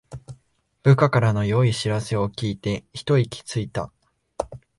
[0.81, 3.93] 部下からの良い知らせを聞いてひと息ついた